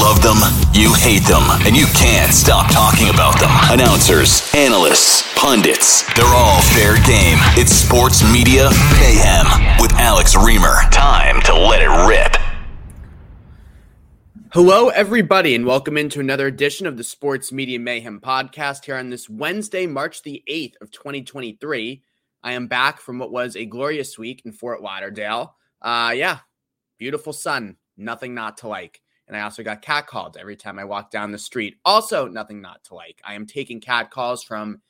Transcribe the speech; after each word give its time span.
love 0.00 0.22
them, 0.22 0.38
you 0.72 0.94
hate 0.94 1.24
them, 1.24 1.44
and 1.66 1.76
you 1.76 1.84
can't 1.94 2.32
stop 2.32 2.72
talking 2.72 3.10
about 3.10 3.38
them. 3.38 3.50
Announcers, 3.68 4.50
analysts, 4.54 5.22
pundits, 5.36 6.02
they're 6.14 6.24
all 6.24 6.62
fair 6.62 6.94
game. 7.04 7.36
It's 7.52 7.72
Sports 7.72 8.24
Media 8.32 8.70
Mayhem 8.98 9.44
with 9.78 9.92
Alex 9.96 10.34
Reimer. 10.34 10.90
Time 10.90 11.42
to 11.42 11.52
let 11.52 11.82
it 11.82 12.08
rip. 12.08 12.34
Hello, 14.54 14.88
everybody, 14.88 15.54
and 15.54 15.66
welcome 15.66 15.98
into 15.98 16.18
another 16.18 16.46
edition 16.46 16.86
of 16.86 16.96
the 16.96 17.04
Sports 17.04 17.52
Media 17.52 17.78
Mayhem 17.78 18.20
podcast 18.20 18.86
here 18.86 18.96
on 18.96 19.10
this 19.10 19.28
Wednesday, 19.28 19.86
March 19.86 20.22
the 20.22 20.42
8th 20.48 20.76
of 20.80 20.90
2023. 20.90 22.02
I 22.42 22.52
am 22.52 22.68
back 22.68 23.02
from 23.02 23.18
what 23.18 23.30
was 23.30 23.54
a 23.54 23.66
glorious 23.66 24.18
week 24.18 24.40
in 24.46 24.52
Fort 24.52 24.80
Lauderdale. 24.80 25.56
Uh, 25.82 26.14
yeah, 26.16 26.38
beautiful 26.96 27.34
sun, 27.34 27.76
nothing 27.98 28.32
not 28.32 28.56
to 28.58 28.68
like. 28.68 29.02
And 29.30 29.36
I 29.36 29.42
also 29.42 29.62
got 29.62 29.80
catcalled 29.80 30.36
every 30.36 30.56
time 30.56 30.76
I 30.76 30.84
walk 30.84 31.12
down 31.12 31.30
the 31.30 31.38
street. 31.38 31.76
Also, 31.84 32.26
nothing 32.26 32.60
not 32.60 32.82
to 32.86 32.96
like. 32.96 33.20
I 33.22 33.34
am 33.34 33.46
taking 33.46 33.80
cat 33.80 34.10
calls 34.10 34.42
from 34.42 34.82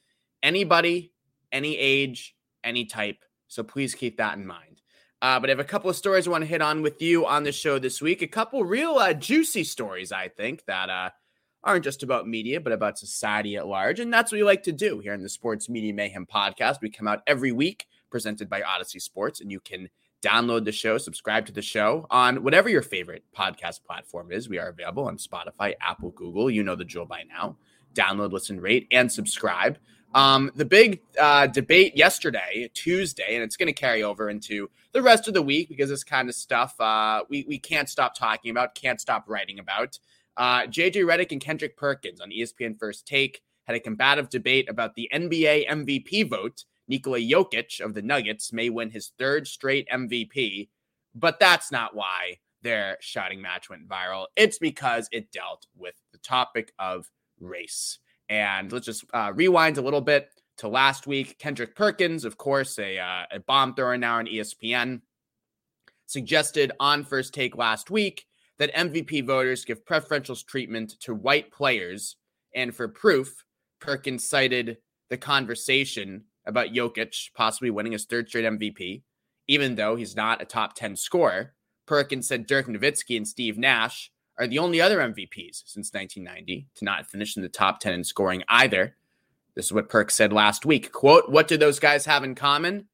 anybody, 0.43 1.13
any 1.53 1.77
age, 1.77 2.35
any 2.65 2.87
type. 2.87 3.19
So 3.49 3.63
please 3.63 3.95
keep 3.95 4.17
that 4.17 4.39
in 4.39 4.47
mind. 4.47 4.81
Uh, 5.21 5.39
but 5.39 5.51
I 5.51 5.53
have 5.53 5.61
a 5.61 5.65
couple 5.65 5.91
of 5.91 5.97
stories 5.97 6.27
I 6.27 6.31
want 6.31 6.41
to 6.41 6.49
hit 6.49 6.63
on 6.63 6.81
with 6.81 7.03
you 7.03 7.27
on 7.27 7.43
the 7.43 7.53
show 7.53 7.79
this 7.79 8.01
week. 8.01 8.23
A 8.23 8.27
couple 8.27 8.65
real 8.65 8.93
uh, 8.93 9.13
juicy 9.13 9.63
stories, 9.63 10.11
I 10.11 10.29
think, 10.29 10.65
that 10.65 10.89
uh, 10.89 11.11
aren't 11.63 11.85
just 11.85 12.03
about 12.03 12.27
media, 12.27 12.63
but 12.63 12.73
about 12.73 12.99
society 12.99 13.57
at 13.57 13.67
large. 13.67 14.01
And 14.01 14.11
that's 14.11 14.33
what 14.33 14.39
we 14.39 14.45
like 14.45 14.63
to 14.63 14.73
do 14.73 15.01
here 15.01 15.13
in 15.13 15.23
the 15.23 15.29
Sports 15.29 15.69
Media 15.69 15.93
Mayhem 15.93 16.25
podcast. 16.25 16.81
We 16.81 16.89
come 16.89 17.09
out 17.09 17.21
every 17.27 17.53
week, 17.53 17.89
presented 18.11 18.49
by 18.49 18.63
Audacy 18.63 19.03
Sports, 19.03 19.43
and 19.43 19.53
you 19.53 19.61
can 19.61 19.91
download 20.23 20.65
the 20.65 20.73
show, 20.73 20.99
subscribe 20.99 21.47
to 21.47 21.53
the 21.53 21.63
show 21.63 22.07
on 22.11 22.43
whatever 22.43 22.69
your 22.69 22.83
favorite 22.83 23.25
podcast 23.37 23.83
platform 23.85 24.33
is. 24.33 24.49
We 24.49 24.59
are 24.59 24.69
available 24.69 25.07
on 25.07 25.17
Spotify, 25.17 25.75
Apple, 25.81 26.11
Google. 26.11 26.51
You 26.51 26.63
know 26.63 26.77
the 26.77 26.85
drill 26.85 27.07
by 27.07 27.23
now. 27.23 27.57
Download, 27.95 28.33
listen, 28.33 28.61
rate, 28.61 28.87
and 28.91 29.11
subscribe. 29.11 29.79
Um, 30.15 30.51
the 30.55 30.65
big 30.65 31.03
uh, 31.19 31.47
debate 31.47 31.97
yesterday, 31.97 32.71
Tuesday, 32.75 33.35
and 33.35 33.45
it's 33.45 33.57
going 33.57 33.69
to 33.69 33.73
carry 33.73 34.03
over 34.03 34.29
into 34.29 34.69
the 34.93 35.03
rest 35.03 35.29
of 35.29 35.35
the 35.35 35.43
week 35.43 35.69
because 35.69 35.89
this 35.89 36.05
kind 36.05 36.29
of 36.29 36.35
stuff 36.35 36.79
uh, 36.81 37.23
we, 37.29 37.45
we 37.49 37.59
can't 37.59 37.89
stop 37.89 38.15
talking 38.15 38.51
about, 38.51 38.75
can't 38.75 39.01
stop 39.01 39.25
writing 39.29 39.59
about. 39.59 39.99
Uh, 40.37 40.63
JJ 40.63 41.05
Redick 41.05 41.33
and 41.33 41.41
Kendrick 41.41 41.77
Perkins 41.77 42.21
on 42.21 42.31
ESPN 42.31 42.79
First 42.79 43.07
Take 43.07 43.43
had 43.65 43.77
a 43.77 43.81
combative 43.81 44.29
debate 44.31 44.69
about 44.69 44.95
the 44.95 45.09
NBA 45.13 45.69
MVP 45.69 46.29
vote 46.29 46.65
Nikola 46.91 47.21
Jokic 47.21 47.81
of 47.81 47.95
the 47.95 48.03
Nuggets 48.03 48.53
may 48.53 48.69
win 48.69 48.91
his 48.91 49.13
third 49.17 49.47
straight 49.47 49.89
MVP, 49.89 50.69
but 51.15 51.39
that's 51.39 51.71
not 51.71 51.95
why 51.95 52.39
their 52.63 52.99
shouting 53.01 53.41
match 53.41 53.71
went 53.71 53.89
viral. 53.89 54.27
It's 54.35 54.59
because 54.59 55.09
it 55.13 55.31
dealt 55.31 55.67
with 55.77 55.95
the 56.13 56.19
topic 56.19 56.73
of 56.81 57.09
race. 57.39 58.01
And 58.29 58.73
let's 58.73 58.87
just 58.87 59.05
uh, 59.15 59.33
rewind 59.35 59.79
a 59.79 59.83
little 59.83 60.01
bit 60.01 60.31
to 60.59 60.69
last 60.69 61.07
week. 61.07 61.39
Kendrick 61.39 61.77
Perkins, 61.77 62.25
of 62.25 62.37
course, 62.37 62.77
a, 62.81 62.99
uh, 62.99 63.23
a 63.31 63.41
bomb 63.41 63.75
thrower 63.75 63.97
now 63.97 64.17
on 64.17 64.27
ESPN, 64.27 65.01
suggested 66.07 66.73
on 66.81 67.05
first 67.05 67.33
take 67.33 67.57
last 67.57 67.89
week 67.89 68.27
that 68.59 68.75
MVP 68.75 69.25
voters 69.25 69.65
give 69.65 69.87
preferential 69.87 70.35
treatment 70.35 70.99
to 71.01 71.15
white 71.15 71.53
players. 71.53 72.17
And 72.53 72.75
for 72.75 72.89
proof, 72.89 73.45
Perkins 73.81 74.29
cited 74.29 74.79
the 75.09 75.17
conversation 75.17 76.25
about 76.47 76.69
Jokic 76.69 77.31
possibly 77.35 77.71
winning 77.71 77.93
his 77.93 78.05
third 78.05 78.29
straight 78.29 78.45
MVP, 78.45 79.03
even 79.49 79.75
though 79.75 79.97
he's 79.97 80.17
not 80.17 80.43
a 80.43 80.45
top 80.45 80.75
10 80.75 80.97
scorer. 80.97 81.55
Perkins 81.87 82.29
said 82.29 82.47
Dirk 82.47 82.67
Nowitzki 82.67 83.17
and 83.17 83.27
Steve 83.27 83.59
Nash 83.59 84.13
are 84.39 84.47
the 84.47 84.59
only 84.59 84.81
other 84.81 84.99
MVPs 84.99 85.63
since 85.67 85.93
1990 85.93 86.69
to 86.77 86.85
not 86.85 87.07
finish 87.07 87.37
in 87.37 87.43
the 87.43 87.49
top 87.49 87.81
10 87.81 87.93
in 87.93 88.05
scoring 88.05 88.43
either. 88.49 88.97
This 89.55 89.67
is 89.67 89.73
what 89.73 89.89
Perk 89.89 90.11
said 90.11 90.33
last 90.33 90.65
week. 90.65 90.93
Quote, 90.93 91.29
what 91.29 91.49
do 91.49 91.57
those 91.57 91.79
guys 91.79 92.07
have 92.07 92.25
in 92.25 92.35
common? 92.35 92.87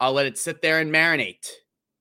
I'll 0.00 0.12
let 0.12 0.26
it 0.26 0.36
sit 0.36 0.60
there 0.60 0.80
and 0.80 0.92
marinate. 0.92 1.48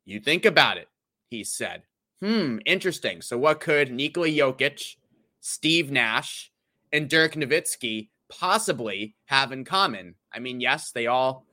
You 0.06 0.20
think 0.20 0.46
about 0.46 0.78
it, 0.78 0.90
he 1.30 1.44
said. 1.44 1.84
Hmm, 2.22 2.58
interesting. 2.66 3.22
So 3.22 3.38
what 3.38 3.60
could 3.60 3.92
Nikola 3.92 4.28
Jokic, 4.28 4.96
Steve 5.40 5.92
Nash, 5.92 6.52
and 6.92 7.10
Dirk 7.10 7.34
Nowitzki 7.34 8.10
possibly 8.30 9.16
have 9.26 9.52
in 9.52 9.64
common? 9.64 10.16
I 10.34 10.40
mean, 10.40 10.60
yes, 10.60 10.92
they 10.92 11.08
all 11.08 11.46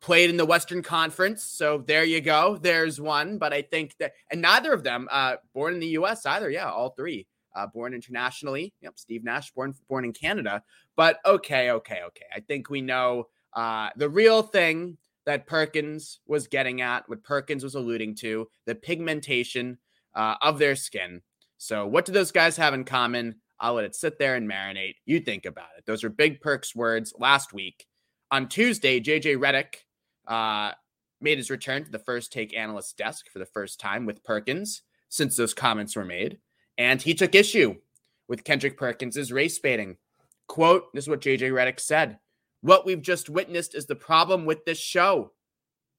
played 0.00 0.28
in 0.30 0.36
the 0.36 0.44
Western 0.44 0.82
Conference, 0.82 1.42
so 1.42 1.78
there 1.86 2.04
you 2.04 2.20
go. 2.20 2.58
There's 2.60 3.00
one, 3.00 3.38
but 3.38 3.52
I 3.52 3.62
think 3.62 3.96
that, 3.98 4.12
and 4.30 4.42
neither 4.42 4.72
of 4.72 4.82
them 4.82 5.08
uh, 5.10 5.36
born 5.54 5.74
in 5.74 5.80
the 5.80 5.86
U.S. 5.88 6.26
either. 6.26 6.50
Yeah, 6.50 6.70
all 6.70 6.90
three 6.90 7.26
uh, 7.54 7.66
born 7.66 7.94
internationally. 7.94 8.74
Yep, 8.82 8.98
Steve 8.98 9.24
Nash 9.24 9.50
born 9.52 9.74
born 9.88 10.04
in 10.04 10.12
Canada. 10.12 10.62
But 10.96 11.20
okay, 11.24 11.70
okay, 11.70 12.00
okay. 12.06 12.26
I 12.34 12.40
think 12.40 12.70
we 12.70 12.80
know 12.80 13.28
uh, 13.54 13.90
the 13.96 14.08
real 14.08 14.42
thing 14.42 14.98
that 15.26 15.46
Perkins 15.46 16.20
was 16.26 16.48
getting 16.48 16.80
at, 16.80 17.08
what 17.08 17.24
Perkins 17.24 17.64
was 17.64 17.74
alluding 17.74 18.16
to, 18.16 18.48
the 18.66 18.74
pigmentation 18.74 19.78
uh, 20.14 20.34
of 20.42 20.58
their 20.58 20.76
skin. 20.76 21.22
So, 21.56 21.86
what 21.86 22.04
do 22.04 22.12
those 22.12 22.32
guys 22.32 22.56
have 22.56 22.74
in 22.74 22.84
common? 22.84 23.36
I'll 23.58 23.74
let 23.74 23.84
it 23.84 23.94
sit 23.94 24.18
there 24.18 24.34
and 24.34 24.50
marinate. 24.50 24.96
You 25.06 25.20
think 25.20 25.46
about 25.46 25.68
it. 25.78 25.86
Those 25.86 26.04
are 26.04 26.10
big 26.10 26.40
perks 26.40 26.74
words 26.74 27.14
last 27.18 27.52
week. 27.52 27.86
On 28.34 28.48
Tuesday, 28.48 28.98
JJ 28.98 29.36
Redick 29.36 29.84
uh, 30.26 30.72
made 31.20 31.38
his 31.38 31.50
return 31.50 31.84
to 31.84 31.90
the 31.92 32.00
first 32.00 32.32
take 32.32 32.52
analyst 32.52 32.98
desk 32.98 33.30
for 33.30 33.38
the 33.38 33.46
first 33.46 33.78
time 33.78 34.06
with 34.06 34.24
Perkins 34.24 34.82
since 35.08 35.36
those 35.36 35.54
comments 35.54 35.94
were 35.94 36.04
made. 36.04 36.38
And 36.76 37.00
he 37.00 37.14
took 37.14 37.36
issue 37.36 37.76
with 38.26 38.42
Kendrick 38.42 38.76
Perkins' 38.76 39.30
race 39.30 39.56
baiting. 39.60 39.98
Quote, 40.48 40.92
this 40.92 41.04
is 41.04 41.08
what 41.08 41.20
JJ 41.20 41.52
Redick 41.52 41.78
said. 41.78 42.18
What 42.60 42.84
we've 42.84 43.00
just 43.00 43.30
witnessed 43.30 43.72
is 43.72 43.86
the 43.86 43.94
problem 43.94 44.46
with 44.46 44.64
this 44.64 44.80
show. 44.80 45.30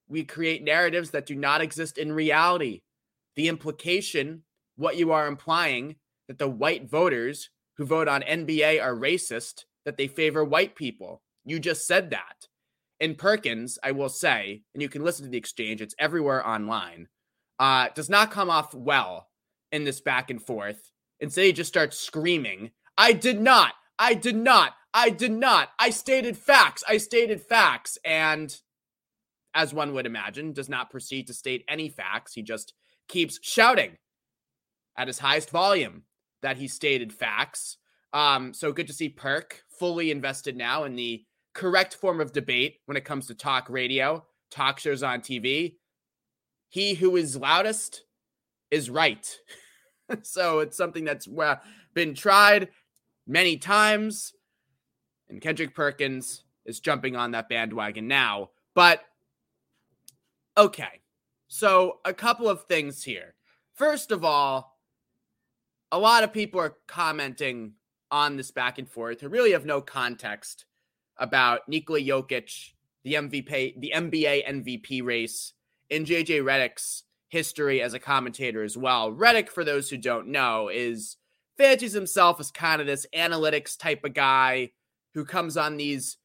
We 0.09 0.25
create 0.25 0.61
narratives 0.61 1.11
that 1.11 1.27
do 1.27 1.35
not 1.35 1.61
exist 1.61 1.97
in 1.97 2.11
reality. 2.11 2.81
The 3.37 3.47
implication, 3.47 4.43
what 4.75 4.97
you 4.97 5.13
are 5.13 5.27
implying, 5.27 5.95
that 6.27 6.39
the 6.39 6.49
white 6.49 6.89
voters 6.89 7.49
who 7.77 7.85
vote 7.85 8.09
on 8.09 8.23
NBA 8.23 8.83
are 8.83 8.93
racist, 8.93 9.63
that 9.85 9.95
they 9.95 10.07
favor 10.07 10.43
white 10.43 10.75
people. 10.75 11.21
You 11.45 11.59
just 11.59 11.87
said 11.87 12.09
that. 12.09 12.47
In 12.99 13.15
Perkins, 13.15 13.77
I 13.83 13.91
will 13.91 14.09
say, 14.09 14.63
and 14.73 14.81
you 14.81 14.89
can 14.89 15.03
listen 15.03 15.25
to 15.25 15.31
the 15.31 15.37
exchange, 15.37 15.81
it's 15.81 15.95
everywhere 15.99 16.45
online, 16.45 17.07
uh, 17.59 17.89
does 17.93 18.09
not 18.09 18.31
come 18.31 18.49
off 18.49 18.73
well 18.73 19.27
in 19.71 19.83
this 19.83 20.01
back 20.01 20.29
and 20.29 20.41
forth. 20.41 20.91
Instead, 21.19 21.45
he 21.45 21.53
just 21.53 21.67
starts 21.67 21.99
screaming, 21.99 22.71
I 22.97 23.13
did 23.13 23.39
not, 23.39 23.73
I 23.99 24.13
did 24.13 24.35
not, 24.35 24.73
I 24.93 25.09
did 25.09 25.31
not, 25.31 25.69
I 25.77 25.89
stated 25.89 26.37
facts, 26.37 26.83
I 26.87 26.97
stated 26.97 27.41
facts. 27.41 27.97
And 28.05 28.57
as 29.53 29.73
one 29.73 29.93
would 29.93 30.05
imagine, 30.05 30.53
does 30.53 30.69
not 30.69 30.89
proceed 30.89 31.27
to 31.27 31.33
state 31.33 31.63
any 31.67 31.89
facts. 31.89 32.33
He 32.33 32.41
just 32.41 32.73
keeps 33.07 33.39
shouting 33.41 33.97
at 34.97 35.07
his 35.07 35.19
highest 35.19 35.49
volume 35.49 36.03
that 36.41 36.57
he 36.57 36.67
stated 36.67 37.11
facts. 37.11 37.77
Um, 38.13 38.53
so 38.53 38.71
good 38.71 38.87
to 38.87 38.93
see 38.93 39.09
Perk 39.09 39.63
fully 39.79 40.11
invested 40.11 40.55
now 40.55 40.85
in 40.85 40.95
the 40.95 41.25
correct 41.55 41.95
form 41.95 42.21
of 42.21 42.33
debate 42.33 42.81
when 42.85 42.97
it 42.97 43.05
comes 43.05 43.25
to 43.27 43.33
talk 43.33 43.67
radio, 43.69 44.23
talk 44.51 44.77
shows 44.77 45.01
on 45.01 45.21
TV. 45.21 45.77
He 46.69 46.93
who 46.93 47.15
is 47.15 47.35
loudest 47.35 48.03
is 48.69 48.89
right. 48.89 49.35
so 50.21 50.59
it's 50.59 50.77
something 50.77 51.05
that's 51.05 51.27
uh, 51.27 51.55
been 51.95 52.13
tried 52.13 52.69
many 53.25 53.57
times. 53.57 54.33
And 55.29 55.41
Kendrick 55.41 55.73
Perkins 55.73 56.43
is 56.65 56.79
jumping 56.79 57.15
on 57.15 57.31
that 57.31 57.49
bandwagon 57.49 58.07
now. 58.07 58.49
But 58.75 59.01
okay. 60.57 61.01
So 61.47 61.99
a 62.03 62.13
couple 62.13 62.49
of 62.49 62.63
things 62.65 63.03
here. 63.03 63.33
First 63.73 64.11
of 64.11 64.25
all, 64.25 64.77
a 65.91 65.97
lot 65.97 66.23
of 66.23 66.33
people 66.33 66.59
are 66.59 66.75
commenting 66.87 67.73
on 68.11 68.35
this 68.35 68.51
back 68.51 68.77
and 68.77 68.89
forth 68.89 69.21
who 69.21 69.29
really 69.29 69.51
have 69.53 69.65
no 69.65 69.79
context 69.79 70.65
about 71.17 71.67
Nikola 71.67 71.99
Jokic, 71.99 72.71
the 73.03 73.13
MVP, 73.13 73.79
the 73.79 73.93
NBA 73.95 74.47
MVP 74.47 75.03
race, 75.03 75.53
and 75.91 76.05
JJ 76.05 76.41
Redick's 76.43 77.03
history 77.29 77.81
as 77.81 77.93
a 77.93 77.99
commentator 77.99 78.63
as 78.63 78.77
well. 78.77 79.11
Redick, 79.11 79.49
for 79.49 79.63
those 79.63 79.89
who 79.89 79.97
don't 79.97 80.27
know, 80.27 80.69
is 80.69 81.17
fancies 81.57 81.93
himself 81.93 82.39
as 82.39 82.51
kind 82.51 82.81
of 82.81 82.87
this 82.87 83.05
analytics 83.15 83.77
type 83.77 84.03
of 84.03 84.13
guy 84.13 84.71
who 85.13 85.25
comes 85.25 85.57
on 85.57 85.77
these 85.77 86.17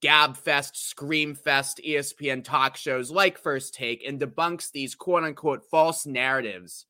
gab 0.00 0.36
fest, 0.36 0.88
scream 0.88 1.34
fest, 1.34 1.80
ESPN 1.84 2.44
talk 2.44 2.76
shows 2.76 3.10
like 3.10 3.38
First 3.38 3.74
Take 3.74 4.04
and 4.06 4.20
debunks 4.20 4.70
these 4.70 4.94
quote 4.94 5.24
unquote 5.24 5.64
false 5.70 6.06
narratives 6.06 6.86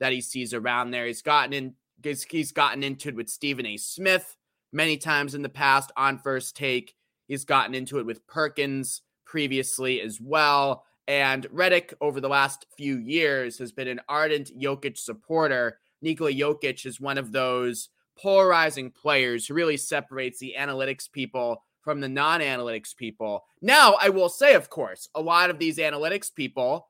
that 0.00 0.12
he 0.12 0.20
sees 0.20 0.54
around 0.54 0.90
there. 0.90 1.06
He's 1.06 1.22
gotten 1.22 1.52
in 1.52 1.74
he's 2.02 2.52
gotten 2.52 2.82
into 2.82 3.08
it 3.08 3.16
with 3.16 3.28
Stephen 3.28 3.66
A. 3.66 3.76
Smith 3.76 4.36
many 4.72 4.96
times 4.96 5.34
in 5.34 5.42
the 5.42 5.48
past 5.48 5.92
on 5.96 6.18
First 6.18 6.56
Take. 6.56 6.94
He's 7.28 7.44
gotten 7.44 7.74
into 7.74 7.98
it 7.98 8.06
with 8.06 8.26
Perkins 8.26 9.02
previously 9.24 10.00
as 10.00 10.20
well. 10.20 10.84
And 11.08 11.46
Redick, 11.50 11.94
over 12.00 12.20
the 12.20 12.28
last 12.28 12.66
few 12.76 12.98
years, 12.98 13.58
has 13.58 13.72
been 13.72 13.88
an 13.88 14.00
ardent 14.08 14.50
Jokic 14.58 14.96
supporter, 14.96 15.78
Nikola 16.02 16.32
Jokic 16.32 16.84
is 16.84 17.00
one 17.00 17.16
of 17.16 17.32
those 17.32 17.88
polarizing 18.18 18.90
players 18.90 19.46
who 19.46 19.54
really 19.54 19.76
separates 19.76 20.38
the 20.38 20.54
analytics 20.58 21.10
people 21.10 21.62
from 21.80 22.00
the 22.00 22.08
non 22.08 22.40
analytics 22.40 22.94
people. 22.94 23.44
Now, 23.62 23.96
I 24.00 24.10
will 24.10 24.28
say, 24.28 24.54
of 24.54 24.68
course, 24.68 25.08
a 25.14 25.20
lot 25.20 25.48
of 25.48 25.58
these 25.58 25.78
analytics 25.78 26.34
people 26.34 26.88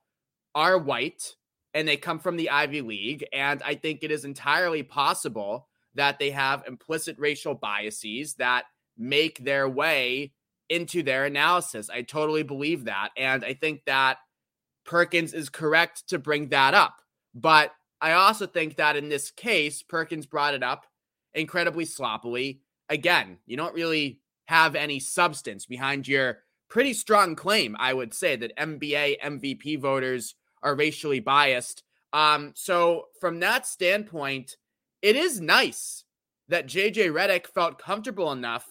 are 0.55 0.79
white 0.79 1.37
and 1.75 1.87
they 1.87 1.97
come 1.97 2.19
from 2.19 2.37
the 2.37 2.51
Ivy 2.51 2.81
League. 2.81 3.25
And 3.33 3.63
I 3.63 3.75
think 3.75 4.01
it 4.03 4.11
is 4.11 4.25
entirely 4.25 4.83
possible 4.83 5.69
that 5.95 6.19
they 6.19 6.31
have 6.31 6.65
implicit 6.67 7.17
racial 7.19 7.55
biases 7.55 8.35
that 8.35 8.65
make 8.97 9.45
their 9.45 9.69
way 9.69 10.33
into 10.69 11.03
their 11.03 11.25
analysis. 11.25 11.91
I 11.91 12.03
totally 12.03 12.43
believe 12.43 12.85
that. 12.85 13.11
And 13.17 13.45
I 13.45 13.55
think 13.55 13.85
that 13.87 14.19
Perkins 14.85 15.35
is 15.35 15.49
correct 15.49 16.09
to 16.09 16.19
bring 16.19 16.49
that 16.49 16.75
up. 16.75 17.03
But 17.35 17.73
I 18.01 18.13
also 18.13 18.47
think 18.47 18.77
that 18.77 18.97
in 18.97 19.09
this 19.09 19.31
case, 19.31 19.83
Perkins 19.83 20.27
brought 20.27 20.55
it 20.55 20.63
up 20.63 20.87
incredibly 21.35 21.85
sloppily. 21.85 22.61
Again, 22.89 23.39
you 23.47 23.57
don't 23.57 23.75
really 23.75 24.21
have 24.47 24.75
any 24.75 24.99
substance 24.99 25.67
behind 25.67 26.09
your 26.09 26.39
pretty 26.69 26.95
strong 26.95 27.37
claim, 27.37 27.77
I 27.79 27.95
would 27.95 28.13
say, 28.15 28.37
that 28.37 28.57
NBA 28.57 29.21
MVP 29.21 29.79
voters 29.79 30.35
are 30.63 30.75
racially 30.75 31.21
biased. 31.21 31.83
Um, 32.13 32.53
so 32.55 33.07
from 33.21 33.41
that 33.41 33.67
standpoint, 33.67 34.57
it 35.03 35.17
is 35.17 35.41
nice 35.41 36.05
that 36.49 36.67
JJ 36.67 37.13
Redick 37.13 37.49
felt 37.49 37.79
comfortable 37.79 38.33
enough 38.33 38.67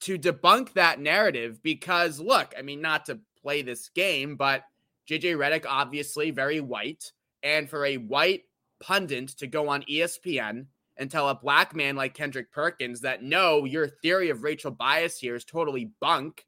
to 0.00 0.18
debunk 0.18 0.72
that 0.74 1.00
narrative 1.00 1.62
because 1.62 2.20
look, 2.20 2.54
I 2.56 2.62
mean, 2.62 2.80
not 2.80 3.06
to 3.06 3.18
play 3.42 3.62
this 3.62 3.88
game, 3.88 4.36
but 4.36 4.62
JJ 5.08 5.36
Redick 5.36 5.66
obviously 5.68 6.30
very 6.30 6.60
white, 6.60 7.12
and 7.42 7.68
for 7.68 7.84
a 7.84 7.96
white 7.96 8.42
pundit 8.80 9.28
to 9.38 9.46
go 9.46 9.68
on 9.68 9.82
ESPN 9.84 10.66
and 10.96 11.10
tell 11.10 11.28
a 11.28 11.34
black 11.34 11.74
man 11.74 11.96
like 11.96 12.14
Kendrick 12.14 12.50
Perkins 12.52 13.00
that 13.02 13.22
no, 13.22 13.64
your 13.64 13.88
theory 13.88 14.30
of 14.30 14.42
racial 14.42 14.70
bias 14.70 15.18
here 15.18 15.34
is 15.34 15.44
totally 15.44 15.90
bunk. 16.00 16.46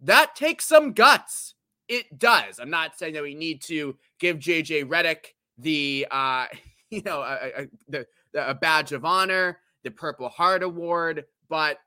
That 0.00 0.36
takes 0.36 0.66
some 0.66 0.92
guts. 0.92 1.54
It 1.88 2.18
does. 2.18 2.58
I'm 2.58 2.70
not 2.70 2.98
saying 2.98 3.14
that 3.14 3.22
we 3.22 3.34
need 3.34 3.62
to 3.62 3.96
give 4.18 4.38
JJ 4.38 4.86
Redick 4.86 5.34
the 5.58 6.06
uh 6.10 6.46
you 6.94 7.02
know 7.02 7.20
a, 7.20 7.62
a, 7.62 7.68
the, 7.88 8.06
a 8.34 8.54
badge 8.54 8.92
of 8.92 9.04
honor, 9.04 9.58
the 9.82 9.90
Purple 9.90 10.28
Heart 10.28 10.62
Award, 10.62 11.24
but 11.48 11.78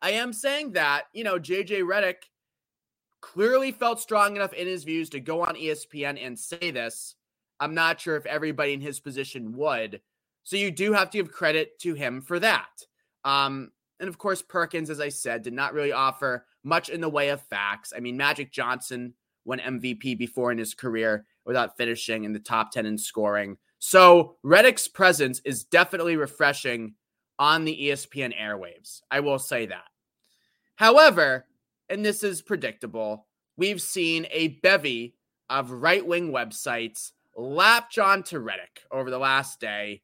I 0.00 0.12
am 0.12 0.32
saying 0.32 0.72
that 0.72 1.04
you 1.12 1.24
know 1.24 1.38
JJ 1.38 1.82
Redick 1.82 2.28
clearly 3.20 3.72
felt 3.72 4.00
strong 4.00 4.36
enough 4.36 4.52
in 4.52 4.66
his 4.66 4.84
views 4.84 5.08
to 5.10 5.20
go 5.20 5.42
on 5.42 5.54
ESPN 5.54 6.24
and 6.24 6.38
say 6.38 6.70
this. 6.70 7.14
I'm 7.60 7.74
not 7.74 8.00
sure 8.00 8.16
if 8.16 8.26
everybody 8.26 8.72
in 8.72 8.80
his 8.80 8.98
position 8.98 9.56
would. 9.56 10.00
So 10.42 10.56
you 10.56 10.72
do 10.72 10.92
have 10.92 11.10
to 11.10 11.18
give 11.18 11.30
credit 11.30 11.78
to 11.80 11.94
him 11.94 12.20
for 12.20 12.40
that. 12.40 12.84
Um, 13.24 13.70
and 14.00 14.08
of 14.08 14.18
course, 14.18 14.42
Perkins, 14.42 14.90
as 14.90 15.00
I 15.00 15.08
said, 15.08 15.42
did 15.42 15.52
not 15.52 15.72
really 15.72 15.92
offer 15.92 16.44
much 16.64 16.88
in 16.88 17.00
the 17.00 17.08
way 17.08 17.28
of 17.28 17.40
facts. 17.40 17.92
I 17.96 18.00
mean, 18.00 18.16
Magic 18.16 18.50
Johnson 18.50 19.14
won 19.44 19.60
MVP 19.60 20.18
before 20.18 20.50
in 20.50 20.58
his 20.58 20.74
career 20.74 21.24
without 21.44 21.76
finishing 21.76 22.24
in 22.24 22.32
the 22.32 22.40
top 22.40 22.72
10 22.72 22.86
in 22.86 22.98
scoring. 22.98 23.56
So 23.84 24.36
Redick's 24.44 24.86
presence 24.86 25.40
is 25.44 25.64
definitely 25.64 26.16
refreshing 26.16 26.94
on 27.40 27.64
the 27.64 27.76
ESPN 27.88 28.32
airwaves. 28.40 29.00
I 29.10 29.18
will 29.18 29.40
say 29.40 29.66
that. 29.66 29.88
However, 30.76 31.46
and 31.88 32.04
this 32.04 32.22
is 32.22 32.42
predictable, 32.42 33.26
we've 33.56 33.82
seen 33.82 34.28
a 34.30 34.60
bevy 34.62 35.16
of 35.50 35.72
right 35.72 36.06
wing 36.06 36.30
websites 36.30 37.10
lap 37.36 37.90
John 37.90 38.22
to 38.24 38.38
Redick 38.38 38.86
over 38.92 39.10
the 39.10 39.18
last 39.18 39.58
day 39.58 40.02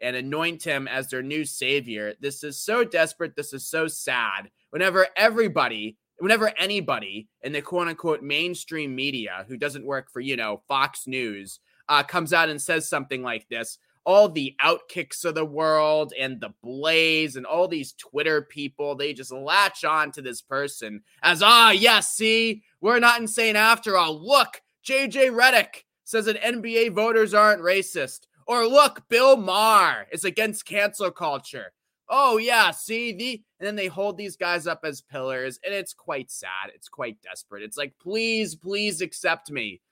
and 0.00 0.16
anoint 0.16 0.62
him 0.62 0.88
as 0.88 1.10
their 1.10 1.22
new 1.22 1.44
savior. 1.44 2.14
This 2.22 2.42
is 2.42 2.58
so 2.58 2.82
desperate. 2.82 3.36
This 3.36 3.52
is 3.52 3.68
so 3.68 3.88
sad. 3.88 4.50
Whenever 4.70 5.06
everybody, 5.18 5.98
whenever 6.18 6.50
anybody 6.56 7.28
in 7.42 7.52
the 7.52 7.60
quote 7.60 7.88
unquote 7.88 8.22
mainstream 8.22 8.96
media 8.96 9.44
who 9.48 9.58
doesn't 9.58 9.84
work 9.84 10.10
for, 10.10 10.20
you 10.20 10.34
know, 10.34 10.62
Fox 10.66 11.06
News 11.06 11.60
uh, 11.88 12.02
comes 12.02 12.32
out 12.32 12.48
and 12.48 12.60
says 12.60 12.88
something 12.88 13.22
like 13.22 13.48
this, 13.48 13.78
all 14.04 14.28
the 14.28 14.54
outkicks 14.64 15.24
of 15.24 15.34
the 15.34 15.44
world 15.44 16.12
and 16.18 16.40
the 16.40 16.54
blaze 16.62 17.36
and 17.36 17.44
all 17.44 17.68
these 17.68 17.92
Twitter 17.92 18.42
people, 18.42 18.94
they 18.94 19.12
just 19.12 19.32
latch 19.32 19.84
on 19.84 20.10
to 20.12 20.22
this 20.22 20.40
person 20.40 21.02
as, 21.22 21.42
ah, 21.42 21.70
yes, 21.70 22.14
see, 22.14 22.62
we're 22.80 23.00
not 23.00 23.20
insane 23.20 23.56
after 23.56 23.96
all. 23.96 24.18
Look, 24.18 24.62
JJ 24.84 25.30
Redick 25.32 25.84
says 26.04 26.24
that 26.24 26.40
NBA 26.40 26.92
voters 26.92 27.34
aren't 27.34 27.62
racist. 27.62 28.20
Or 28.46 28.66
look, 28.66 29.06
Bill 29.10 29.36
Maher 29.36 30.06
is 30.10 30.24
against 30.24 30.64
cancel 30.64 31.10
culture. 31.10 31.72
Oh 32.08 32.38
yeah, 32.38 32.70
see 32.70 33.12
the 33.12 33.42
and 33.60 33.66
then 33.66 33.76
they 33.76 33.88
hold 33.88 34.16
these 34.16 34.36
guys 34.36 34.66
up 34.66 34.80
as 34.84 35.02
pillars 35.02 35.60
and 35.62 35.74
it's 35.74 35.92
quite 35.92 36.30
sad. 36.30 36.70
It's 36.74 36.88
quite 36.88 37.20
desperate. 37.20 37.62
It's 37.62 37.76
like 37.76 37.92
please, 38.00 38.54
please 38.54 39.02
accept 39.02 39.50
me. 39.50 39.82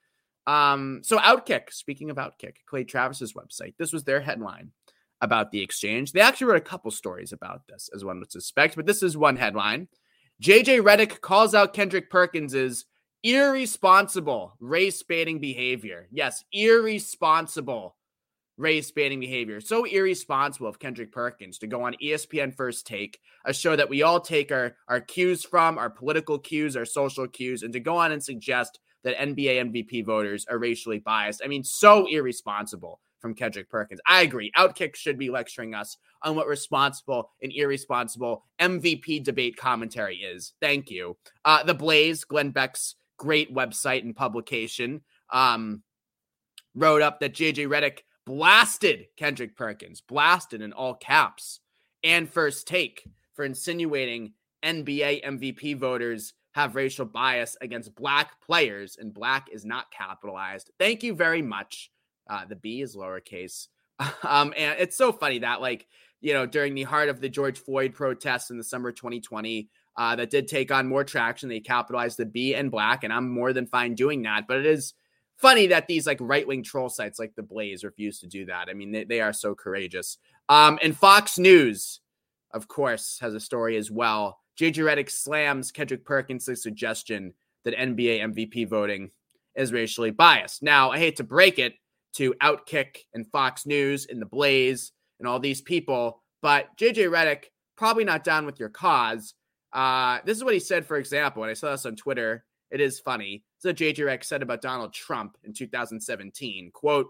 Um 0.47 1.01
so 1.03 1.19
Outkick, 1.19 1.71
speaking 1.71 2.09
of 2.09 2.17
Outkick, 2.17 2.55
Clay 2.65 2.83
Travis's 2.83 3.33
website. 3.33 3.75
This 3.77 3.93
was 3.93 4.03
their 4.03 4.21
headline 4.21 4.71
about 5.21 5.51
the 5.51 5.61
exchange. 5.61 6.11
They 6.11 6.21
actually 6.21 6.47
wrote 6.47 6.57
a 6.57 6.61
couple 6.61 6.91
stories 6.91 7.33
about 7.33 7.67
this 7.67 7.89
as 7.93 8.05
one 8.05 8.19
would 8.19 8.31
suspect, 8.31 8.75
but 8.75 8.85
this 8.85 9.03
is 9.03 9.17
one 9.17 9.35
headline. 9.35 9.87
JJ 10.41 10.81
Redick 10.81 11.21
calls 11.21 11.55
out 11.55 11.73
Kendrick 11.73 12.09
Perkins's 12.09 12.85
irresponsible 13.23 14.53
race 14.59 15.01
baiting 15.03 15.39
behavior. 15.39 16.07
Yes, 16.11 16.43
irresponsible 16.51 17.95
race 18.57 18.91
banning 18.91 19.19
behavior. 19.19 19.61
So 19.61 19.85
irresponsible 19.85 20.67
of 20.67 20.79
Kendrick 20.79 21.11
Perkins 21.11 21.59
to 21.59 21.67
go 21.67 21.83
on 21.83 21.95
ESPN 22.03 22.55
First 22.55 22.87
Take, 22.87 23.19
a 23.45 23.53
show 23.53 23.75
that 23.75 23.89
we 23.89 24.01
all 24.01 24.19
take 24.19 24.51
our, 24.51 24.75
our 24.87 24.99
cues 24.99 25.43
from, 25.43 25.77
our 25.77 25.89
political 25.89 26.39
cues, 26.39 26.75
our 26.75 26.85
social 26.85 27.27
cues, 27.27 27.63
and 27.63 27.71
to 27.73 27.79
go 27.79 27.97
on 27.97 28.11
and 28.11 28.23
suggest 28.23 28.79
that 29.03 29.17
NBA 29.17 29.71
MVP 29.71 30.05
voters 30.05 30.45
are 30.49 30.57
racially 30.57 30.99
biased. 30.99 31.41
I 31.43 31.47
mean, 31.47 31.63
so 31.63 32.05
irresponsible 32.07 32.99
from 33.19 33.33
Kendrick 33.33 33.69
Perkins. 33.69 34.01
I 34.05 34.21
agree. 34.21 34.51
Outkick 34.57 34.95
should 34.95 35.17
be 35.17 35.29
lecturing 35.29 35.73
us 35.73 35.97
on 36.21 36.35
what 36.35 36.47
responsible 36.47 37.31
and 37.41 37.51
irresponsible 37.51 38.43
MVP 38.59 39.23
debate 39.23 39.57
commentary 39.57 40.17
is. 40.17 40.53
Thank 40.61 40.89
you. 40.89 41.17
Uh, 41.45 41.63
the 41.63 41.73
Blaze, 41.73 42.23
Glenn 42.23 42.51
Beck's 42.51 42.95
great 43.17 43.53
website 43.53 44.03
and 44.03 44.15
publication, 44.15 45.01
um, 45.31 45.81
wrote 46.75 47.01
up 47.01 47.19
that 47.19 47.33
JJ 47.33 47.67
Redick 47.67 47.99
blasted 48.25 49.07
Kendrick 49.15 49.55
Perkins, 49.55 50.01
blasted 50.01 50.61
in 50.61 50.73
all 50.73 50.93
caps, 50.93 51.59
and 52.03 52.29
first 52.29 52.67
take 52.67 53.03
for 53.33 53.45
insinuating 53.45 54.33
NBA 54.63 55.23
MVP 55.23 55.77
voters 55.77 56.33
have 56.57 56.75
racial 56.75 57.05
bias 57.05 57.55
against 57.61 57.93
black 57.93 58.41
players, 58.41 58.97
and 58.99 59.13
black 59.13 59.47
is 59.53 59.63
not 59.63 59.91
capitalized. 59.91 60.71
Thank 60.79 61.03
you 61.03 61.13
very 61.13 61.43
much. 61.43 61.91
Uh, 62.27 62.45
the 62.45 62.55
B 62.55 62.81
is 62.81 62.95
lowercase. 62.95 63.67
um, 64.23 64.55
and 64.57 64.79
it's 64.79 64.97
so 64.97 65.11
funny 65.11 65.37
that, 65.39 65.61
like, 65.61 65.85
you 66.19 66.33
know, 66.33 66.47
during 66.47 66.73
the 66.73 66.81
heart 66.81 67.09
of 67.09 67.21
the 67.21 67.29
George 67.29 67.59
Floyd 67.59 67.93
protests 67.93 68.49
in 68.49 68.57
the 68.57 68.63
summer 68.63 68.91
2020, 68.91 69.69
uh, 69.97 70.15
that 70.15 70.31
did 70.31 70.47
take 70.47 70.71
on 70.71 70.87
more 70.87 71.03
traction. 71.03 71.47
They 71.47 71.59
capitalized 71.59 72.17
the 72.17 72.25
B 72.25 72.55
and 72.55 72.71
black, 72.71 73.03
and 73.03 73.13
I'm 73.13 73.29
more 73.29 73.53
than 73.53 73.67
fine 73.67 73.93
doing 73.93 74.23
that. 74.23 74.47
But 74.47 74.57
it 74.57 74.65
is 74.65 74.95
funny 75.35 75.67
that 75.67 75.85
these 75.85 76.07
like 76.07 76.17
right 76.19 76.47
wing 76.47 76.63
troll 76.63 76.89
sites 76.89 77.19
like 77.19 77.35
the 77.35 77.43
Blaze 77.43 77.83
refuse 77.83 78.19
to 78.21 78.27
do 78.27 78.45
that. 78.47 78.67
I 78.67 78.73
mean, 78.73 78.91
they, 78.91 79.03
they 79.03 79.21
are 79.21 79.31
so 79.31 79.53
courageous. 79.53 80.17
Um, 80.49 80.79
and 80.81 80.97
Fox 80.97 81.37
News, 81.37 81.99
of 82.51 82.67
course, 82.67 83.19
has 83.21 83.35
a 83.35 83.39
story 83.39 83.77
as 83.77 83.91
well. 83.91 84.39
JJ 84.59 84.77
Redick 84.77 85.11
slams 85.11 85.71
Kendrick 85.71 86.03
Perkins' 86.03 86.61
suggestion 86.61 87.33
that 87.63 87.75
NBA 87.75 88.21
MVP 88.33 88.67
voting 88.67 89.11
is 89.55 89.73
racially 89.73 90.11
biased. 90.11 90.63
Now, 90.63 90.91
I 90.91 90.99
hate 90.99 91.17
to 91.17 91.23
break 91.23 91.59
it 91.59 91.75
to 92.13 92.33
Outkick 92.41 92.99
and 93.13 93.27
Fox 93.27 93.65
News 93.65 94.07
and 94.09 94.21
the 94.21 94.25
Blaze 94.25 94.91
and 95.19 95.27
all 95.27 95.39
these 95.39 95.61
people, 95.61 96.21
but 96.41 96.75
JJ 96.77 97.09
Redick 97.09 97.45
probably 97.75 98.03
not 98.03 98.23
down 98.23 98.45
with 98.45 98.59
your 98.59 98.69
cause. 98.69 99.35
Uh, 99.73 100.19
this 100.25 100.37
is 100.37 100.43
what 100.43 100.53
he 100.53 100.59
said, 100.59 100.85
for 100.85 100.97
example, 100.97 101.43
and 101.43 101.51
I 101.51 101.53
saw 101.53 101.71
this 101.71 101.85
on 101.85 101.95
Twitter. 101.95 102.45
It 102.71 102.81
is 102.81 102.99
funny. 102.99 103.43
So 103.59 103.71
JJ 103.71 103.97
Redick 103.97 104.23
said 104.23 104.41
about 104.41 104.61
Donald 104.61 104.93
Trump 104.93 105.37
in 105.43 105.53
2017. 105.53 106.71
Quote, 106.73 107.09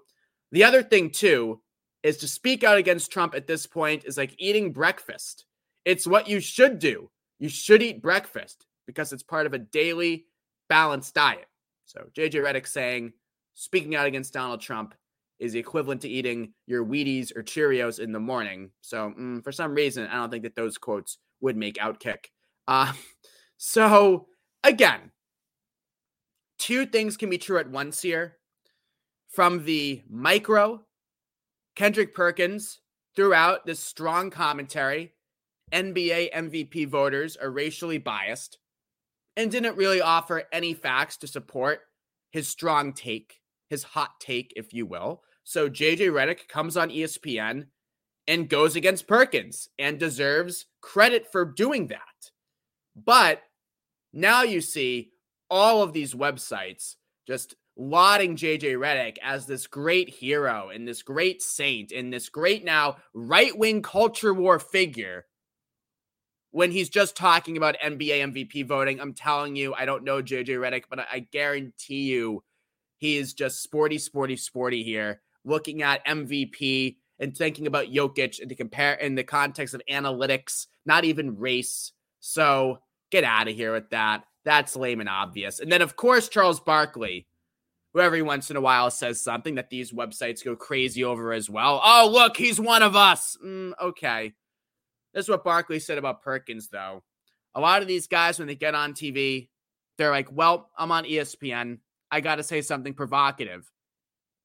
the 0.52 0.64
other 0.64 0.84
thing 0.84 1.12
too 1.12 1.62
is 2.04 2.18
to 2.18 2.28
speak 2.28 2.64
out 2.64 2.78
against 2.78 3.12
Trump 3.12 3.36
at 3.36 3.48
this 3.48 3.66
point 3.66 4.06
is 4.06 4.18
like 4.18 4.36
eating 4.38 4.72
breakfast. 4.72 5.46
It's 5.86 6.08
what 6.08 6.28
you 6.28 6.40
should 6.40 6.80
do. 6.80 7.10
You 7.40 7.50
should 7.50 7.82
eat 7.82 8.02
breakfast 8.02 8.66
because 8.86 9.14
it's 9.14 9.24
part 9.24 9.46
of 9.46 9.54
a 9.54 9.60
daily 9.60 10.26
balanced 10.70 11.14
diet. 11.14 11.48
So 11.86 12.06
JJ 12.16 12.34
Redick 12.44 12.68
saying 12.68 13.14
speaking 13.54 13.96
out 13.96 14.08
against 14.08 14.34
Donald 14.34 14.62
Trump 14.62 14.94
is 15.40 15.54
the 15.54 15.60
equivalent 15.60 16.02
to 16.02 16.10
eating 16.10 16.54
your 16.66 16.86
Wheaties 16.86 17.36
or 17.36 17.44
Cheerios 17.44 18.00
in 18.00 18.12
the 18.12 18.20
morning. 18.20 18.72
So 18.82 19.14
mm, 19.18 19.44
for 19.44 19.52
some 19.52 19.74
reason, 19.74 20.08
I 20.08 20.16
don't 20.16 20.32
think 20.32 20.44
that 20.44 20.56
those 20.56 20.78
quotes 20.78 21.18
would 21.42 21.56
make 21.56 21.76
Outkick. 21.76 22.26
Uh, 22.68 22.94
so 23.58 24.28
again, 24.64 25.12
two 26.58 26.86
things 26.86 27.18
can 27.18 27.30
be 27.30 27.38
true 27.38 27.60
at 27.60 27.70
once 27.70 28.02
here 28.02 28.38
from 29.30 29.66
the 29.66 30.02
micro 30.10 30.82
Kendrick 31.76 32.16
Perkins 32.16 32.80
throughout 33.16 33.66
this 33.66 33.80
strong 33.80 34.32
commentary. 34.32 35.14
NBA 35.72 36.34
MVP 36.34 36.88
voters 36.88 37.36
are 37.36 37.50
racially 37.50 37.98
biased 37.98 38.58
and 39.36 39.52
didn't 39.52 39.78
really 39.78 40.02
offer 40.02 40.44
any 40.52 40.74
facts 40.74 41.18
to 41.18 41.28
support 41.28 41.82
his 42.32 42.48
strong 42.48 42.94
take, 42.94 43.40
his 43.70 43.84
hot 43.84 44.20
take, 44.20 44.54
if 44.56 44.74
you 44.74 44.86
will. 44.86 45.24
So 45.44 45.70
JJ 45.70 46.10
Redick 46.12 46.48
comes 46.48 46.76
on 46.78 46.90
ESPN 46.90 47.68
and 48.28 48.50
goes 48.50 48.76
against 48.76 49.08
Perkins 49.08 49.70
and 49.80 50.00
deserves 50.00 50.66
credit 50.82 51.32
for 51.32 51.46
doing 51.46 51.88
that. 51.88 52.32
But 52.96 53.42
now 54.14 54.44
you 54.44 54.62
see 54.62 55.12
all 55.50 55.84
of 55.84 55.94
these 55.94 56.14
websites 56.14 56.96
just 57.26 57.56
lauding 57.78 58.36
JJ 58.36 58.78
Redick 58.78 59.18
as 59.22 59.46
this 59.46 59.68
great 59.68 60.10
hero 60.10 60.70
and 60.74 60.88
this 60.88 61.04
great 61.04 61.42
saint 61.42 61.92
and 61.92 62.12
this 62.12 62.28
great 62.28 62.66
now 62.66 62.98
right 63.14 63.56
wing 63.56 63.82
culture 63.82 64.34
war 64.34 64.58
figure 64.58 65.26
when 66.58 66.72
he's 66.72 66.90
just 66.90 67.16
talking 67.16 67.56
about 67.56 67.78
NBA 67.86 68.34
MVP 68.34 68.66
voting. 68.66 69.00
I'm 69.00 69.14
telling 69.14 69.56
you, 69.56 69.76
I 69.76 69.86
don't 69.86 70.04
know 70.04 70.24
JJ 70.24 70.48
Redick, 70.48 70.86
but 70.90 70.98
I 70.98 71.20
guarantee 71.32 72.06
you 72.06 72.44
he 72.98 73.18
is 73.18 73.36
just 73.36 73.62
sporty, 73.62 74.00
sporty, 74.00 74.36
sporty 74.36 74.84
here, 74.84 75.22
looking 75.46 75.84
at 75.84 76.04
MVP 76.08 76.96
and 77.20 77.38
thinking 77.38 77.68
about 77.68 77.92
Jokic 77.92 78.40
and 78.40 78.50
to 78.50 78.56
compare 78.56 78.96
in 78.96 79.14
the 79.14 79.24
context 79.24 79.76
of 79.76 79.84
analytics, 79.88 80.66
not 80.84 81.06
even 81.06 81.38
race. 81.38 81.92
So 82.22 82.80
get 83.12 83.24
out 83.24 83.48
of 83.48 83.54
here 83.54 83.72
with 83.72 83.92
that. 83.92 84.24
That's 84.44 84.76
lame 84.76 85.00
and 85.00 85.10
obvious. 85.10 85.60
And 85.60 85.72
then, 85.72 85.84
of 85.84 85.96
course, 85.96 86.28
Charles 86.28 86.60
Barkley, 86.60 87.28
who 87.94 88.00
every 88.00 88.24
once 88.24 88.50
in 88.50 88.58
a 88.58 88.62
while 88.62 88.90
says 88.90 89.22
something 89.22 89.54
that 89.56 89.70
these 89.70 89.92
websites 89.92 90.44
go 90.44 90.56
crazy 90.56 91.04
over 91.04 91.34
as 91.34 91.52
well. 91.52 91.80
Oh, 91.86 92.10
look, 92.12 92.36
he's 92.36 92.60
one 92.60 92.82
of 92.82 92.96
us. 92.96 93.38
Mm, 93.46 93.74
okay. 93.80 94.34
This 95.18 95.26
is 95.26 95.30
what 95.30 95.44
Barkley 95.44 95.80
said 95.80 95.98
about 95.98 96.22
Perkins, 96.22 96.68
though. 96.68 97.02
A 97.56 97.60
lot 97.60 97.82
of 97.82 97.88
these 97.88 98.06
guys, 98.06 98.38
when 98.38 98.48
they 98.48 98.54
get 98.54 98.76
on 98.76 98.94
TV, 98.94 99.50
they're 99.98 100.12
like, 100.12 100.32
well, 100.32 100.70
I'm 100.78 100.92
on 100.92 101.06
ESPN. 101.06 101.80
I 102.12 102.22
got 102.22 102.36
to 102.36 102.44
say 102.44 102.62
something 102.62 102.94
provocative. 102.94 103.68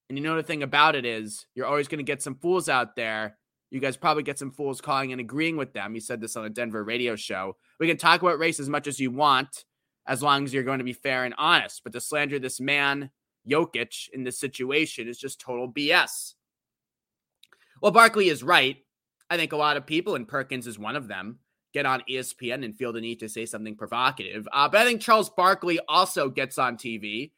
And 0.08 0.16
you 0.16 0.24
know 0.24 0.34
the 0.34 0.42
thing 0.42 0.62
about 0.62 0.94
it 0.94 1.04
is 1.04 1.44
you're 1.54 1.66
always 1.66 1.88
going 1.88 1.98
to 1.98 2.10
get 2.10 2.22
some 2.22 2.36
fools 2.36 2.70
out 2.70 2.96
there. 2.96 3.36
You 3.70 3.80
guys 3.80 3.98
probably 3.98 4.22
get 4.22 4.38
some 4.38 4.50
fools 4.50 4.80
calling 4.80 5.12
and 5.12 5.20
agreeing 5.20 5.58
with 5.58 5.74
them. 5.74 5.94
You 5.94 6.00
said 6.00 6.22
this 6.22 6.36
on 6.36 6.46
a 6.46 6.48
Denver 6.48 6.84
radio 6.84 7.16
show. 7.16 7.58
We 7.78 7.86
can 7.86 7.98
talk 7.98 8.22
about 8.22 8.38
race 8.38 8.58
as 8.58 8.70
much 8.70 8.86
as 8.86 8.98
you 8.98 9.10
want, 9.10 9.66
as 10.06 10.22
long 10.22 10.42
as 10.44 10.54
you're 10.54 10.62
going 10.62 10.78
to 10.78 10.84
be 10.84 10.94
fair 10.94 11.24
and 11.24 11.34
honest. 11.36 11.82
But 11.84 11.92
to 11.92 12.00
slander 12.00 12.38
this 12.38 12.60
man, 12.62 13.10
Jokic, 13.46 14.08
in 14.14 14.24
this 14.24 14.40
situation 14.40 15.06
is 15.06 15.18
just 15.18 15.38
total 15.38 15.70
BS. 15.70 16.32
Well, 17.82 17.92
Barkley 17.92 18.30
is 18.30 18.42
right. 18.42 18.78
I 19.32 19.38
think 19.38 19.52
a 19.52 19.56
lot 19.56 19.78
of 19.78 19.86
people, 19.86 20.14
and 20.14 20.28
Perkins 20.28 20.66
is 20.66 20.78
one 20.78 20.94
of 20.94 21.08
them, 21.08 21.38
get 21.72 21.86
on 21.86 22.02
ESPN 22.06 22.66
and 22.66 22.76
feel 22.76 22.92
the 22.92 23.00
need 23.00 23.20
to 23.20 23.30
say 23.30 23.46
something 23.46 23.74
provocative. 23.74 24.46
Uh, 24.52 24.68
but 24.68 24.82
I 24.82 24.84
think 24.84 25.00
Charles 25.00 25.30
Barkley 25.30 25.80
also 25.88 26.28
gets 26.28 26.58
on 26.58 26.76
TV 26.76 27.30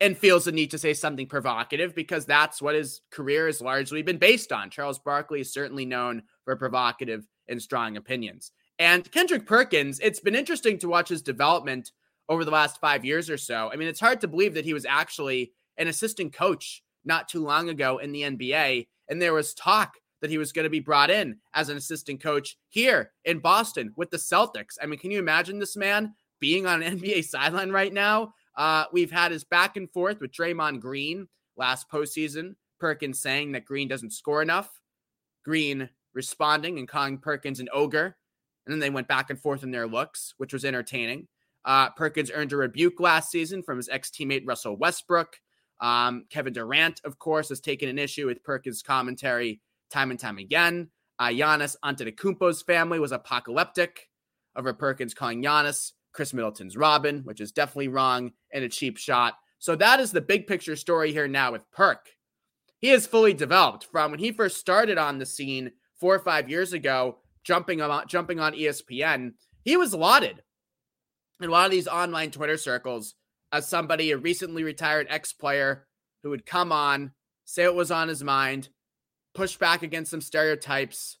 and 0.00 0.16
feels 0.16 0.46
the 0.46 0.52
need 0.52 0.70
to 0.70 0.78
say 0.78 0.94
something 0.94 1.26
provocative 1.26 1.94
because 1.94 2.24
that's 2.24 2.62
what 2.62 2.74
his 2.74 3.02
career 3.10 3.44
has 3.44 3.60
largely 3.60 4.00
been 4.00 4.16
based 4.16 4.50
on. 4.50 4.70
Charles 4.70 4.98
Barkley 4.98 5.42
is 5.42 5.52
certainly 5.52 5.84
known 5.84 6.22
for 6.46 6.56
provocative 6.56 7.28
and 7.48 7.60
strong 7.60 7.98
opinions. 7.98 8.52
And 8.78 9.12
Kendrick 9.12 9.44
Perkins, 9.44 10.00
it's 10.00 10.20
been 10.20 10.34
interesting 10.34 10.78
to 10.78 10.88
watch 10.88 11.10
his 11.10 11.20
development 11.20 11.92
over 12.30 12.46
the 12.46 12.50
last 12.50 12.80
five 12.80 13.04
years 13.04 13.28
or 13.28 13.36
so. 13.36 13.70
I 13.70 13.76
mean, 13.76 13.88
it's 13.88 14.00
hard 14.00 14.22
to 14.22 14.28
believe 14.28 14.54
that 14.54 14.64
he 14.64 14.72
was 14.72 14.86
actually 14.86 15.52
an 15.76 15.86
assistant 15.86 16.32
coach 16.32 16.82
not 17.04 17.28
too 17.28 17.44
long 17.44 17.68
ago 17.68 17.98
in 17.98 18.12
the 18.12 18.22
NBA. 18.22 18.86
And 19.10 19.20
there 19.20 19.34
was 19.34 19.52
talk 19.52 19.92
that 20.20 20.30
he 20.30 20.38
was 20.38 20.52
going 20.52 20.64
to 20.64 20.70
be 20.70 20.80
brought 20.80 21.10
in 21.10 21.38
as 21.54 21.68
an 21.68 21.76
assistant 21.76 22.20
coach 22.20 22.56
here 22.68 23.12
in 23.24 23.38
Boston 23.38 23.92
with 23.96 24.10
the 24.10 24.16
Celtics. 24.16 24.76
I 24.82 24.86
mean, 24.86 24.98
can 24.98 25.10
you 25.10 25.18
imagine 25.18 25.58
this 25.58 25.76
man 25.76 26.14
being 26.40 26.66
on 26.66 26.82
an 26.82 26.98
NBA 27.00 27.24
sideline 27.24 27.70
right 27.70 27.92
now? 27.92 28.34
Uh, 28.56 28.84
we've 28.92 29.12
had 29.12 29.30
his 29.30 29.44
back 29.44 29.76
and 29.76 29.90
forth 29.90 30.20
with 30.20 30.32
Draymond 30.32 30.80
Green 30.80 31.28
last 31.56 31.90
postseason. 31.90 32.54
Perkins 32.80 33.20
saying 33.20 33.52
that 33.52 33.64
Green 33.64 33.88
doesn't 33.88 34.12
score 34.12 34.42
enough. 34.42 34.80
Green 35.44 35.88
responding 36.14 36.78
and 36.78 36.88
calling 36.88 37.18
Perkins 37.18 37.60
an 37.60 37.68
ogre. 37.72 38.16
And 38.66 38.72
then 38.72 38.80
they 38.80 38.90
went 38.90 39.08
back 39.08 39.30
and 39.30 39.40
forth 39.40 39.62
in 39.62 39.70
their 39.70 39.86
looks, 39.86 40.34
which 40.36 40.52
was 40.52 40.64
entertaining. 40.64 41.28
Uh, 41.64 41.90
Perkins 41.90 42.30
earned 42.32 42.52
a 42.52 42.56
rebuke 42.56 43.00
last 43.00 43.30
season 43.30 43.62
from 43.62 43.76
his 43.76 43.88
ex 43.88 44.10
teammate 44.10 44.46
Russell 44.46 44.76
Westbrook. 44.76 45.36
Um, 45.80 46.24
Kevin 46.30 46.52
Durant, 46.52 47.00
of 47.04 47.18
course, 47.18 47.48
has 47.50 47.60
taken 47.60 47.88
an 47.88 47.98
issue 47.98 48.26
with 48.26 48.42
Perkins' 48.42 48.82
commentary 48.82 49.60
time 49.90 50.10
and 50.10 50.20
time 50.20 50.38
again. 50.38 50.88
Uh, 51.18 51.28
Giannis 51.28 51.76
Antetokounmpo's 51.84 52.62
family 52.62 52.98
was 52.98 53.12
apocalyptic 53.12 54.08
over 54.56 54.72
Perkins 54.72 55.14
calling 55.14 55.42
Giannis 55.42 55.92
Khris 56.12 56.32
Middleton's 56.32 56.76
Robin, 56.76 57.20
which 57.24 57.40
is 57.40 57.52
definitely 57.52 57.88
wrong 57.88 58.32
and 58.52 58.64
a 58.64 58.68
cheap 58.68 58.96
shot. 58.96 59.34
So 59.58 59.74
that 59.76 60.00
is 60.00 60.12
the 60.12 60.20
big 60.20 60.46
picture 60.46 60.76
story 60.76 61.12
here 61.12 61.28
now 61.28 61.52
with 61.52 61.70
Perk. 61.72 62.10
He 62.80 62.88
has 62.88 63.06
fully 63.06 63.34
developed 63.34 63.86
from 63.90 64.12
when 64.12 64.20
he 64.20 64.30
first 64.30 64.58
started 64.58 64.98
on 64.98 65.18
the 65.18 65.26
scene 65.26 65.72
four 65.98 66.14
or 66.14 66.20
five 66.20 66.48
years 66.48 66.72
ago, 66.72 67.18
jumping 67.42 67.80
on 67.80 68.06
jumping 68.06 68.38
on 68.38 68.52
ESPN. 68.52 69.32
He 69.64 69.76
was 69.76 69.94
lauded 69.94 70.42
in 71.40 71.48
a 71.48 71.52
lot 71.52 71.66
of 71.66 71.72
these 71.72 71.88
online 71.88 72.30
Twitter 72.30 72.56
circles 72.56 73.14
as 73.52 73.68
somebody, 73.68 74.10
a 74.10 74.16
recently 74.18 74.62
retired 74.62 75.06
ex 75.10 75.32
player 75.32 75.86
who 76.22 76.30
would 76.30 76.46
come 76.46 76.70
on, 76.70 77.12
say 77.44 77.66
what 77.66 77.74
was 77.74 77.90
on 77.90 78.08
his 78.08 78.22
mind, 78.22 78.68
push 79.34 79.56
back 79.56 79.82
against 79.82 80.10
some 80.10 80.20
stereotypes, 80.20 81.18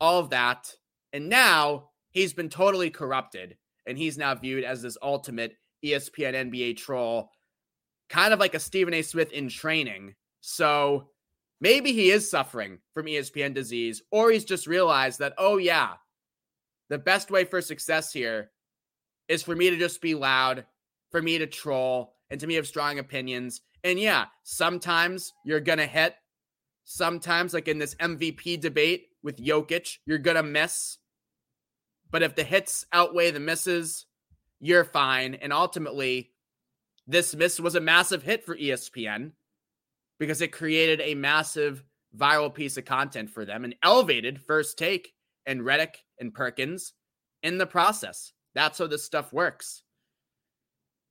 all 0.00 0.18
of 0.18 0.30
that. 0.30 0.74
And 1.12 1.28
now 1.28 1.90
he's 2.10 2.32
been 2.32 2.48
totally 2.48 2.90
corrupted 2.90 3.56
and 3.86 3.98
he's 3.98 4.18
now 4.18 4.34
viewed 4.34 4.64
as 4.64 4.82
this 4.82 4.96
ultimate 5.02 5.56
ESPN 5.84 6.34
NBA 6.50 6.76
troll, 6.76 7.30
kind 8.08 8.32
of 8.32 8.40
like 8.40 8.54
a 8.54 8.60
Stephen 8.60 8.94
A. 8.94 9.02
Smith 9.02 9.32
in 9.32 9.48
training. 9.48 10.14
So 10.40 11.08
maybe 11.60 11.92
he 11.92 12.10
is 12.10 12.30
suffering 12.30 12.78
from 12.94 13.06
ESPN 13.06 13.54
disease, 13.54 14.02
or 14.10 14.30
he's 14.30 14.44
just 14.44 14.66
realized 14.66 15.18
that, 15.18 15.34
oh, 15.38 15.56
yeah, 15.56 15.94
the 16.88 16.98
best 16.98 17.30
way 17.30 17.44
for 17.44 17.60
success 17.60 18.12
here 18.12 18.50
is 19.28 19.42
for 19.42 19.56
me 19.56 19.70
to 19.70 19.78
just 19.78 20.00
be 20.00 20.14
loud, 20.14 20.66
for 21.10 21.22
me 21.22 21.38
to 21.38 21.46
troll, 21.46 22.14
and 22.30 22.40
to 22.40 22.46
me 22.46 22.54
have 22.54 22.66
strong 22.66 22.98
opinions. 22.98 23.62
And 23.84 23.98
yeah, 23.98 24.26
sometimes 24.42 25.32
you're 25.44 25.60
going 25.60 25.78
to 25.78 25.86
hit. 25.86 26.14
Sometimes, 26.84 27.54
like 27.54 27.68
in 27.68 27.78
this 27.78 27.94
MVP 27.96 28.60
debate 28.60 29.06
with 29.22 29.36
Jokic, 29.36 29.98
you're 30.06 30.18
going 30.18 30.36
to 30.36 30.42
miss. 30.42 30.98
But 32.10 32.22
if 32.22 32.34
the 32.34 32.44
hits 32.44 32.84
outweigh 32.92 33.30
the 33.30 33.40
misses, 33.40 34.06
you're 34.60 34.84
fine. 34.84 35.34
And 35.34 35.52
ultimately, 35.52 36.32
this 37.06 37.34
miss 37.34 37.58
was 37.58 37.74
a 37.74 37.80
massive 37.80 38.22
hit 38.22 38.44
for 38.44 38.56
ESPN 38.56 39.32
because 40.18 40.40
it 40.40 40.52
created 40.52 41.00
a 41.00 41.14
massive 41.14 41.84
viral 42.16 42.52
piece 42.52 42.76
of 42.76 42.84
content 42.84 43.30
for 43.30 43.44
them 43.44 43.64
and 43.64 43.74
elevated 43.82 44.40
First 44.40 44.78
Take 44.78 45.14
and 45.46 45.62
Redick 45.62 45.96
and 46.20 46.34
Perkins 46.34 46.92
in 47.42 47.58
the 47.58 47.66
process. 47.66 48.32
That's 48.54 48.78
how 48.78 48.86
this 48.86 49.04
stuff 49.04 49.32
works. 49.32 49.82